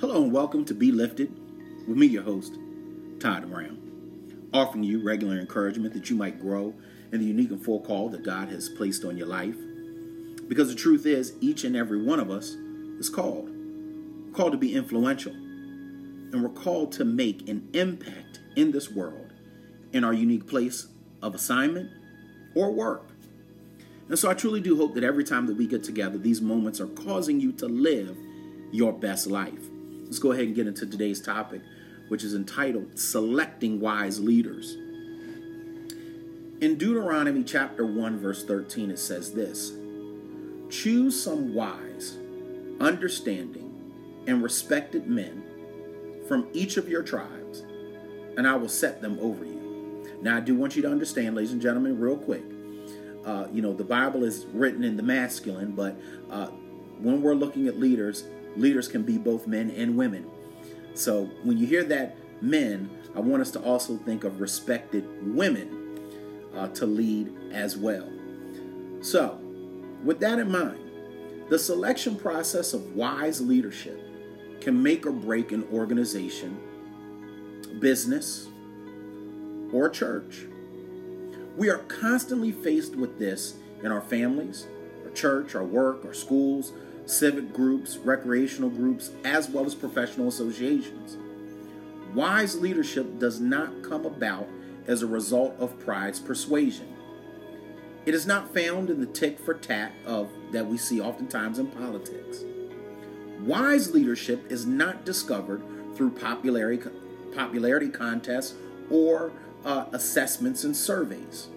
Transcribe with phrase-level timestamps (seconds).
[0.00, 1.36] Hello and welcome to Be Lifted
[1.88, 2.56] with me, your host,
[3.18, 6.72] Todd Brown, offering you regular encouragement that you might grow
[7.10, 9.56] in the unique and full call that God has placed on your life.
[10.46, 12.50] Because the truth is, each and every one of us
[13.00, 13.50] is called.
[13.50, 15.32] We're called to be influential.
[15.32, 19.32] And we're called to make an impact in this world
[19.92, 20.86] in our unique place
[21.22, 21.90] of assignment
[22.54, 23.10] or work.
[24.08, 26.80] And so I truly do hope that every time that we get together, these moments
[26.80, 28.16] are causing you to live
[28.70, 29.58] your best life.
[30.08, 31.60] Let's go ahead and get into today's topic,
[32.08, 34.74] which is entitled Selecting Wise Leaders.
[36.62, 39.72] In Deuteronomy chapter 1, verse 13, it says this
[40.70, 42.16] Choose some wise,
[42.80, 43.70] understanding,
[44.26, 45.42] and respected men
[46.26, 47.66] from each of your tribes,
[48.38, 50.06] and I will set them over you.
[50.22, 52.44] Now, I do want you to understand, ladies and gentlemen, real quick.
[53.26, 56.46] Uh, you know, the Bible is written in the masculine, but uh,
[56.98, 58.24] when we're looking at leaders,
[58.56, 60.26] leaders can be both men and women.
[60.94, 66.00] So when you hear that men, I want us to also think of respected women
[66.54, 68.08] uh, to lead as well.
[69.00, 69.38] So,
[70.04, 70.78] with that in mind,
[71.48, 74.00] the selection process of wise leadership
[74.60, 76.58] can make or break an organization,
[77.78, 78.48] business,
[79.72, 80.46] or church.
[81.56, 84.66] We are constantly faced with this in our families,
[85.18, 86.72] church, our work, our schools,
[87.06, 91.16] civic groups, recreational groups, as well as professional associations.
[92.14, 94.48] Wise leadership does not come about
[94.86, 96.94] as a result of pride's persuasion.
[98.06, 101.66] It is not found in the tick for tat of that we see oftentimes in
[101.66, 102.44] politics.
[103.40, 105.62] Wise leadership is not discovered
[105.94, 106.82] through popularity,
[107.34, 108.54] popularity contests
[108.90, 109.32] or
[109.64, 111.48] uh, assessments and surveys.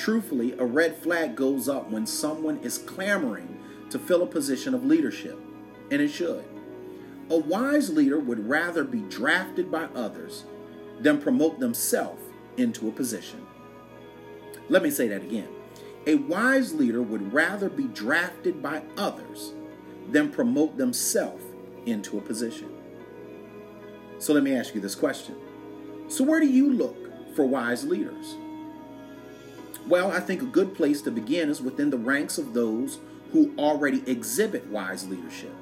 [0.00, 3.58] Truthfully, a red flag goes up when someone is clamoring
[3.90, 5.38] to fill a position of leadership,
[5.90, 6.42] and it should.
[7.28, 10.44] A wise leader would rather be drafted by others
[11.00, 12.22] than promote themselves
[12.56, 13.46] into a position.
[14.70, 15.48] Let me say that again.
[16.06, 19.52] A wise leader would rather be drafted by others
[20.10, 21.44] than promote themselves
[21.84, 22.72] into a position.
[24.18, 25.36] So let me ask you this question.
[26.08, 28.36] So, where do you look for wise leaders?
[29.86, 32.98] Well, I think a good place to begin is within the ranks of those
[33.32, 35.54] who already exhibit wise leadership.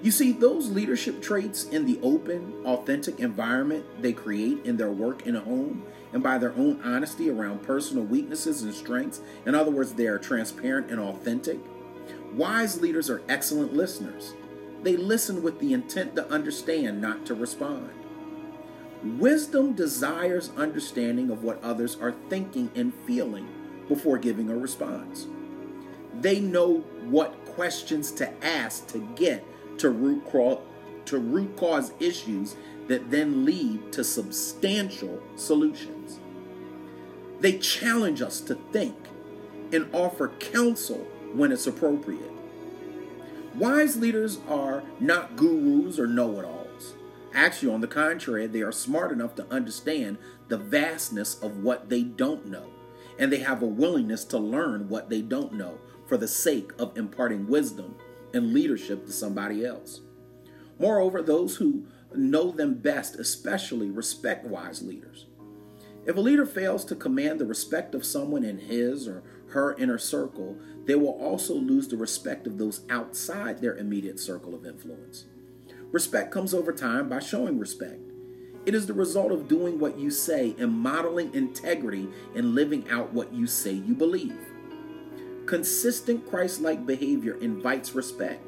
[0.00, 5.26] You see, those leadership traits in the open, authentic environment they create in their work
[5.26, 9.70] in a home and by their own honesty around personal weaknesses and strengths, in other
[9.70, 11.58] words, they are transparent and authentic.
[12.32, 14.34] Wise leaders are excellent listeners.
[14.82, 17.90] They listen with the intent to understand, not to respond.
[19.02, 23.48] Wisdom desires understanding of what others are thinking and feeling
[23.86, 25.28] before giving a response.
[26.20, 29.44] They know what questions to ask to get
[29.78, 30.58] to root cause,
[31.06, 32.56] to root cause issues
[32.88, 36.18] that then lead to substantial solutions.
[37.40, 38.96] They challenge us to think
[39.72, 42.32] and offer counsel when it's appropriate.
[43.54, 46.57] Wise leaders are not gurus or know it alls.
[47.34, 50.18] Actually, on the contrary, they are smart enough to understand
[50.48, 52.70] the vastness of what they don't know,
[53.18, 56.96] and they have a willingness to learn what they don't know for the sake of
[56.96, 57.94] imparting wisdom
[58.32, 60.00] and leadership to somebody else.
[60.78, 65.26] Moreover, those who know them best especially respect wise leaders.
[66.06, 69.98] If a leader fails to command the respect of someone in his or her inner
[69.98, 70.56] circle,
[70.86, 75.26] they will also lose the respect of those outside their immediate circle of influence.
[75.90, 78.00] Respect comes over time by showing respect.
[78.66, 83.14] It is the result of doing what you say and modeling integrity and living out
[83.14, 84.38] what you say you believe.
[85.46, 88.44] Consistent Christ like behavior invites respect.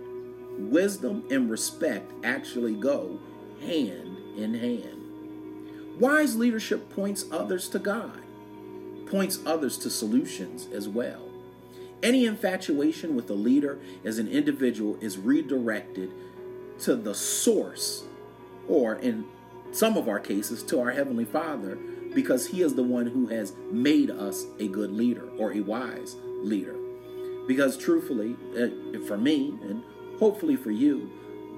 [0.59, 3.19] Wisdom and respect actually go
[3.63, 5.99] hand in hand.
[5.99, 8.21] Wise leadership points others to God,
[9.07, 11.31] points others to solutions as well.
[12.03, 16.13] Any infatuation with a leader as an individual is redirected
[16.81, 18.05] to the source,
[18.69, 19.25] or in
[19.73, 21.77] some of our cases, to our Heavenly Father,
[22.15, 26.17] because He is the one who has made us a good leader or a wise
[26.43, 26.77] leader.
[27.47, 29.83] Because truthfully, uh, for me, and
[30.19, 31.11] hopefully for you,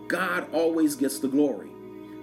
[0.08, 1.70] God always gets the glory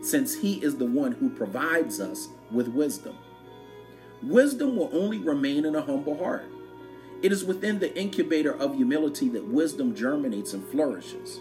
[0.01, 3.17] since He is the one who provides us with wisdom.
[4.21, 6.45] Wisdom will only remain in a humble heart.
[7.21, 11.39] It is within the incubator of humility that wisdom germinates and flourishes.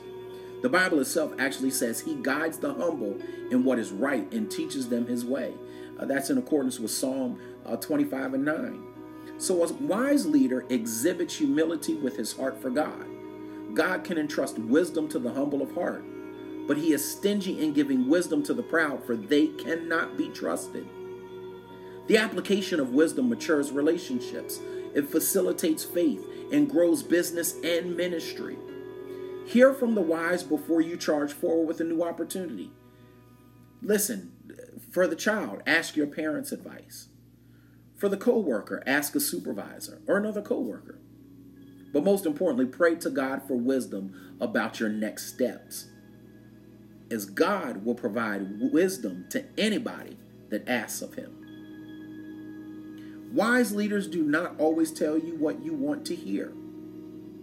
[0.63, 3.19] The Bible itself actually says He guides the humble
[3.51, 5.55] in what is right and teaches them His way.
[5.99, 8.83] Uh, that's in accordance with Psalm uh, 25 and 9.
[9.39, 13.07] So, a wise leader exhibits humility with his heart for God.
[13.75, 16.05] God can entrust wisdom to the humble of heart.
[16.67, 20.87] but he is stingy in giving wisdom to the proud, for they cannot be trusted.
[22.09, 24.61] The application of wisdom matures relationships,
[24.95, 28.59] it facilitates faith and grows business and ministry.
[29.49, 32.71] Hear from the wise before you charge forward with a new opportunity.
[33.81, 34.35] Listen,
[34.91, 37.09] for the child, ask your parents' advice.
[37.97, 40.99] For the coworker, ask a supervisor or another coworker.
[41.95, 45.89] But most importantly, pray to God for wisdom about your next steps.
[47.11, 50.19] As God will provide wisdom to anybody
[50.51, 51.35] that asks of him.
[53.33, 56.53] Wise leaders do not always tell you what you want to hear,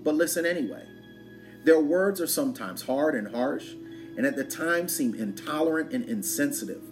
[0.04, 0.86] but listen anyway.
[1.66, 3.74] Their words are sometimes hard and harsh,
[4.16, 6.84] and at the time seem intolerant and insensitive,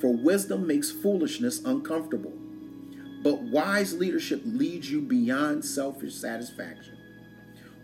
[0.00, 2.32] for wisdom makes foolishness uncomfortable.
[3.24, 6.98] But wise leadership leads you beyond selfish satisfaction.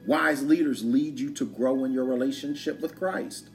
[0.07, 3.51] Wise leaders lead you to grow in your relationship with Christ.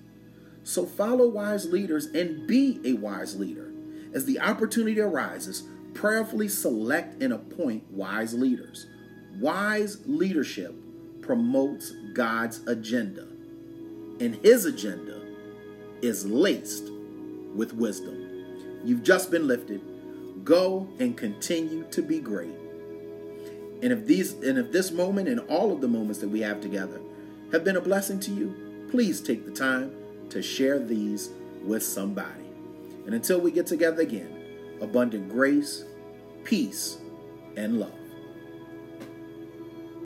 [0.64, 3.72] So follow wise leaders and be a wise leader.
[4.14, 5.64] As the opportunity arises,
[5.94, 8.88] prayerfully select and appoint wise leaders.
[9.40, 10.76] Wise leadership
[11.24, 13.28] promotes God's agenda,
[14.20, 15.22] and his agenda
[16.02, 16.90] is laced
[17.56, 18.82] with wisdom.
[18.84, 19.82] You've just been lifted.
[20.44, 22.54] Go and continue to be great.
[23.82, 26.62] And if these and if this moment and all of the moments that we have
[26.62, 27.02] together
[27.52, 29.96] have been a blessing to you, please take the time
[30.30, 31.30] to share these
[31.64, 32.44] with somebody.
[33.06, 34.34] And until we get together again,
[34.82, 35.86] abundant grace,
[36.44, 36.98] peace,
[37.56, 38.03] and love.